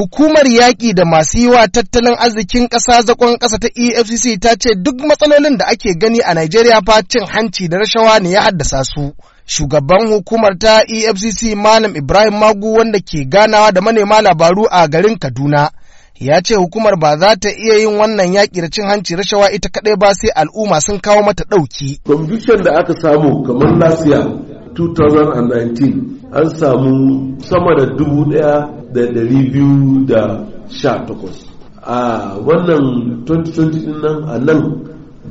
Hukumar 0.00 0.46
yaƙi 0.48 0.92
da 0.94 1.04
masu 1.04 1.38
yi 1.38 1.46
wa 1.46 1.66
tattalin 1.68 2.16
arzikin 2.18 2.68
ƙasa 2.68 3.02
zaƙon 3.02 3.36
ƙasa 3.38 3.58
ta 3.58 3.68
EFCC 3.68 4.38
ta 4.40 4.56
ce 4.56 4.74
duk 4.74 4.96
matsalolin 5.04 5.58
da 5.58 5.66
ake 5.66 5.94
gani 5.98 6.20
a 6.22 6.34
Najeriya 6.34 6.80
fa 6.86 7.02
cin 7.02 7.26
hanci 7.26 7.68
da 7.68 7.76
rashawa 7.78 8.18
ne 8.22 8.30
ya 8.30 8.40
haddasa 8.42 8.82
su. 8.84 9.12
Shugaban 9.46 10.08
hukumar 10.08 10.56
ta 10.58 10.80
EFCC 10.88 11.54
Malam 11.54 11.94
Ibrahim 11.96 12.32
Magu 12.40 12.72
wanda 12.72 12.98
ke 13.00 13.28
ganawa 13.28 13.72
da 13.72 13.80
manema 13.80 14.22
labaru 14.22 14.64
a 14.70 14.88
garin 14.88 15.18
Kaduna. 15.18 15.68
Ya 16.14 16.40
ce 16.40 16.54
hukumar 16.56 16.96
ba 16.98 17.18
za 17.18 17.36
ta 17.36 17.50
iya 17.50 17.76
yin 17.84 17.98
wannan 18.00 18.32
yaƙi 18.32 18.60
da 18.62 18.68
cin 18.72 18.86
hanci 18.88 19.16
rashawa 19.16 19.52
ita 19.52 19.68
kaɗai 19.68 19.96
ba 20.00 20.14
sai 20.14 20.30
al'umma 20.32 20.80
sun 20.80 20.98
kawo 21.00 21.22
mata 21.22 21.44
ɗauki. 21.44 22.00
Conviction 22.06 22.62
da 22.64 22.72
aka 22.80 22.94
samu 22.96 23.42
kamar 23.44 23.76
last 23.78 24.06
year 24.06 24.24
2019 24.72 26.32
an 26.32 26.48
samu 26.56 27.36
sama 27.44 27.76
da 27.76 27.84
dubu 27.96 28.24
ɗaya 28.32 28.79
da 28.94 29.02
ɗari 29.14 29.38
biyu 29.52 30.04
da 30.08 30.20
sha 30.68 30.92
takwas. 31.06 31.38
A 31.82 32.36
wannan 32.46 33.24
2020 33.24 33.70
ɗin 33.84 34.00
nan 34.02 34.18
a 34.28 34.38
nan 34.46 34.62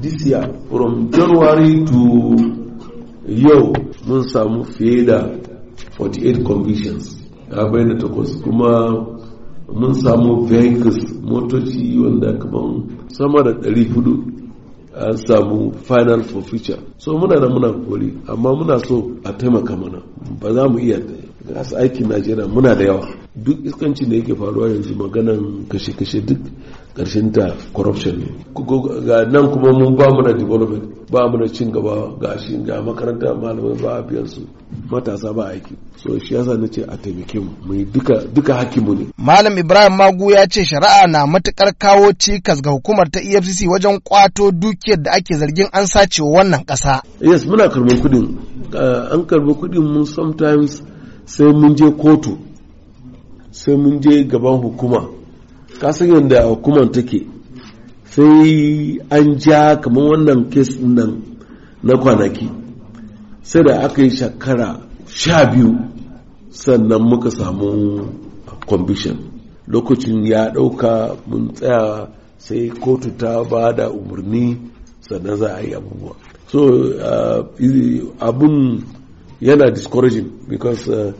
this 0.01 0.25
year 0.25 0.45
from 0.69 1.09
january 1.11 1.85
to 1.85 1.99
yau 3.27 3.73
mun 4.07 4.23
samu 4.31 4.63
fiye 4.63 5.05
da 5.05 5.17
48 5.97 6.43
convictions. 6.43 7.05
A 7.51 7.65
bayyana 7.71 7.95
takwas. 8.01 8.31
Kuma 8.43 8.71
mun 9.73 9.93
samu 9.93 10.45
vehicles 10.49 10.97
motoci 11.21 11.97
wanda 12.03 12.33
kaman 12.41 12.69
sama 13.09 13.43
da 13.43 13.51
400 13.51 14.39
an 14.95 15.17
samu 15.17 15.73
final 15.87 16.23
for 16.23 16.41
future. 16.41 16.79
So 16.97 17.13
muna 17.17 17.39
da 17.39 17.47
muna 17.47 17.69
kori 17.87 18.09
amma 18.27 18.55
muna 18.55 18.79
so 18.85 18.95
a 19.23 19.31
taimaka 19.33 19.75
mana. 19.77 19.99
Ba 20.41 20.53
za 20.53 20.67
mu 20.67 20.79
iya 20.79 20.99
gas 21.53 21.73
aikin 21.73 22.07
najeriya 22.09 22.47
muna 22.47 22.75
da 22.75 22.83
yawa. 22.85 23.07
Duk 23.43 23.65
iskanci 23.65 24.05
da 24.05 24.15
yake 24.15 24.35
faruwa 24.35 24.69
yanzu 24.69 24.95
maganan 24.95 25.65
kashe-kashe 25.69 26.21
duk 26.21 26.39
ƙarshen 26.95 27.31
ta 27.31 27.55
corruption 27.73 28.17
ne. 28.19 28.25
Ga 29.07 29.23
nan 29.31 29.51
kuma 29.51 29.71
mun 29.71 29.95
ba 29.95 30.05
mu 30.11 30.21
da 30.23 30.33
development 30.33 30.83
ba 31.11 31.29
mu 31.29 31.37
da 31.37 31.47
cin 31.53 31.71
gaba 31.71 32.11
ga 32.19 32.37
shi 32.39 32.57
ga 32.65 32.81
makaranta 32.81 33.33
malamai 33.41 33.77
ba 33.81 33.91
a 33.99 34.01
biyan 34.03 34.27
su 34.27 34.41
matasa 34.91 35.33
ba 35.33 35.43
aiki. 35.53 35.75
So 35.95 36.19
shi 36.19 36.33
yasa 36.35 36.57
na 36.57 36.67
ce 36.67 36.81
a 36.83 36.97
taimake 36.97 37.39
mu 37.39 37.51
mu 37.65 37.85
duka 37.93 38.15
duka 38.33 38.53
hakimu 38.53 38.93
ne. 38.99 39.05
Malam 39.17 39.57
ibrahim 39.57 39.95
magu 39.97 40.31
ya 40.31 40.45
ce 40.47 40.65
shari'a 40.65 41.07
na 41.07 41.25
matuƙar 41.25 41.71
kawo 41.77 42.11
cikas 42.13 42.61
ga 42.61 42.71
hukumar 42.71 43.07
ta 43.11 43.19
efcc 43.19 43.69
wajen 43.69 43.99
kwato 44.03 44.51
dukiyar 44.51 45.01
da 45.03 45.11
ake 45.11 45.35
zargin 45.35 45.67
an 45.71 45.85
sace 45.87 46.21
wa 46.21 46.29
wannan 46.41 46.65
kasa 46.65 47.01
yes 47.21 47.45
muna 47.45 47.69
karɓar 47.69 47.97
kuɗin. 48.01 48.25
An 49.13 49.23
karɓi 49.29 49.53
kuɗin 49.59 49.83
mu 49.93 50.05
sometimes 50.05 50.81
sai 51.25 51.53
mun 51.53 51.75
je 51.77 51.85
kotu. 51.91 52.48
Sai 53.69 53.77
mun 53.77 53.99
je 54.03 54.23
gaban 54.23 54.57
hukuma. 54.61 55.01
Kasan 55.81 56.09
yadda 56.13 56.39
hukumar 56.49 56.87
take? 56.93 57.19
Sai 58.05 58.97
an 59.15 59.27
ja 59.43 59.61
kamar 59.83 60.03
wannan 60.09 60.41
kes 60.53 60.69
nan 60.95 61.11
na 61.85 61.93
kwanaki. 62.01 62.47
Sai 63.49 63.61
da 63.65 63.73
aka 63.85 64.01
yi 64.03 64.09
shakara 64.19 64.69
sha 65.19 65.37
biyu 65.51 65.69
sannan 66.61 67.01
muka 67.09 67.29
samu 67.37 67.69
conviction. 68.69 69.17
Lokacin 69.71 70.25
ya 70.31 70.41
ɗauka 70.55 70.91
mun 71.27 71.43
tsaya 71.55 72.09
sai 72.45 72.69
kotu 72.83 73.09
ta 73.19 73.31
ba 73.51 73.61
da 73.77 73.85
umarni 73.97 74.45
sannan 75.05 75.37
za 75.41 75.49
a 75.55 75.61
yi 75.65 75.71
abubuwa. 75.77 76.15
So 76.51 76.59
uh, 76.97 77.45
abun 78.27 78.55
yana 79.41 79.65
discouraging 79.75 80.29
because 80.49 80.89
uh, 80.89 81.13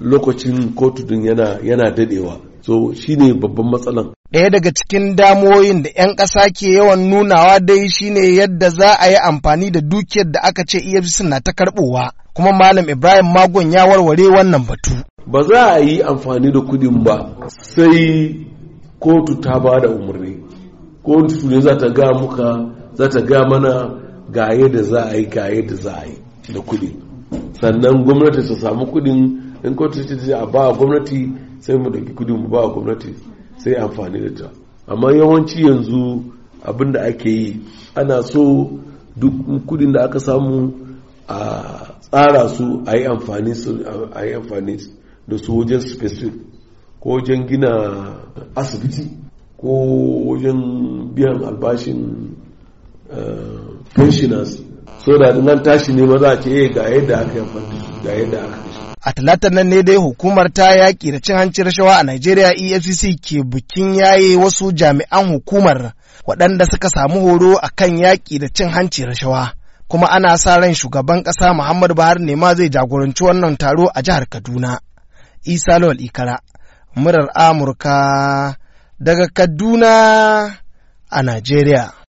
lokacin 0.00 0.74
kotu 0.74 1.02
din 1.06 1.24
yana 1.24 1.58
yana 1.62 1.90
dadewa 1.90 2.36
so 2.60 2.92
shine 2.94 3.34
babban 3.34 3.70
matsalan 3.70 4.14
Ɗaya 4.34 4.50
daga 4.50 4.70
cikin 4.74 5.16
damoyin 5.16 5.82
da 5.82 5.90
'yan 5.96 6.16
ƙasa 6.16 6.50
ke 6.50 6.66
yawan 6.74 7.06
nunawa 7.10 7.60
dai 7.60 7.88
shine 7.88 8.34
yadda 8.34 8.70
za 8.70 8.90
a 8.98 9.06
yi 9.10 9.16
amfani 9.16 9.70
da 9.70 9.80
dukiyar 9.80 10.26
da 10.32 10.40
aka 10.42 10.64
ce 10.66 10.78
EFCC 10.78 11.22
na 11.22 11.38
ta 11.40 11.52
karɓowa, 11.52 12.10
kuma 12.34 12.50
Malam 12.52 12.88
Ibrahim 12.90 13.26
Magon 13.32 13.70
ya 13.72 13.86
warware 13.86 14.26
wannan 14.28 14.66
batu. 14.66 14.90
Ba 15.26 15.42
za 15.42 15.74
a 15.74 15.78
yi 15.80 16.02
amfani 16.02 16.50
da 16.52 16.60
kuɗin 16.60 17.04
ba 17.04 17.16
sai 17.46 18.46
kotu 18.98 19.38
ta 19.40 19.60
ba 19.60 19.78
da 19.80 19.88
umarni. 19.88 20.42
Kotu 21.04 21.46
ne 21.48 21.60
za 21.60 21.76
ta 21.78 21.88
ga 21.94 22.10
muka 22.18 22.48
za 22.98 23.08
ta 23.08 23.20
ga 23.20 23.46
mana 23.48 23.72
ga 24.34 24.44
yadda 24.58 24.82
za 24.82 25.00
a 25.12 25.16
yi 25.16 25.26
ga 25.30 25.44
yadda 25.54 25.74
za 25.76 25.92
a 26.02 26.06
yi 26.06 26.16
da 26.54 26.60
kuɗi. 26.60 26.90
Sannan 27.60 28.02
gwamnati 28.04 28.42
ta 28.48 28.54
samu 28.62 28.84
kuɗin 28.92 29.20
in 29.64 29.74
kotu 29.74 30.04
ce 30.04 30.32
a 30.34 30.46
ba 30.46 30.72
gwamnati 30.76 31.18
sai 31.60 31.76
mu 31.78 31.88
ɗauki 31.90 32.12
kuɗin 32.16 32.36
mu 32.42 32.48
ba 32.48 32.60
gwamnati 32.72 33.10
sai 33.62 33.74
amfani 33.82 34.18
da 34.24 34.30
ta. 34.38 34.46
Amma 34.90 35.08
yawanci 35.18 35.62
yanzu 35.66 36.00
abin 36.68 36.92
da 36.92 37.00
ake 37.02 37.28
yi 37.30 37.60
ana 37.94 38.22
so 38.22 38.42
duk 39.16 39.34
kuɗin 39.66 39.92
da 39.94 40.00
aka 40.04 40.18
samu 40.26 40.72
a 41.28 41.38
tsara 42.00 42.48
su 42.48 42.82
a 42.86 42.92
yi 42.96 43.04
amfani 43.06 44.76
da 45.28 45.36
su 45.38 45.52
wajen 45.58 45.80
specific 45.80 46.34
ko 47.00 47.08
wajen 47.14 47.46
gina 47.48 47.70
asibiti 48.60 49.04
ko 49.56 49.68
wajen 50.28 50.58
biyan 51.14 51.42
albashin 51.48 52.00
pensioners. 53.94 54.63
So 55.04 55.18
da 55.18 55.28
an 55.30 55.62
tashi 55.62 55.92
ne 55.92 56.02
maza 56.06 56.28
a 56.30 56.36
ce 56.42 56.68
ga 56.74 56.82
yadda 56.88 57.16
aka 57.20 57.38
yi 57.38 58.02
ga 58.04 58.12
yadda 58.12 58.38
aka 58.44 58.64
A 59.06 59.12
talatar 59.12 59.52
nan 59.52 59.68
ne 59.68 59.82
dai 59.82 59.96
hukumar 59.96 60.48
ta 60.52 60.72
yaƙi 60.72 61.12
da 61.12 61.20
cin 61.20 61.36
hanci 61.36 61.62
rashawa 61.62 61.98
a 61.98 62.02
Najeriya 62.02 62.52
EFCC 62.56 63.20
ke 63.20 63.44
bikin 63.44 63.94
yaye 63.94 64.36
wasu 64.36 64.72
jami'an 64.72 65.28
hukumar 65.28 65.92
waɗanda 66.26 66.64
suka 66.64 66.88
samu 66.88 67.20
horo 67.20 67.56
a 67.58 67.68
kan 67.68 67.96
yaƙi 67.98 68.38
da 68.38 68.48
cin 68.48 68.68
hanci 68.70 69.04
rashawa. 69.04 69.52
Kuma 69.88 70.06
ana 70.10 70.38
sa 70.38 70.56
ran 70.56 70.72
shugaban 70.74 71.22
ƙasa 71.22 71.52
Muhammadu 71.52 71.94
Buhari 71.94 72.24
ne 72.24 72.34
ma 72.34 72.54
zai 72.54 72.68
jagoranci 72.70 73.24
wannan 73.24 73.56
taro 73.58 73.86
a 73.94 74.00
jihar 74.02 74.24
Kaduna. 74.26 74.78
Isa 75.44 75.78
Lawal 75.78 76.00
Ikara, 76.00 76.38
murar 76.96 77.28
Amurka 77.36 78.56
daga 78.98 79.28
Kaduna 79.28 80.56
a 81.10 81.22
Najeriya. 81.22 82.03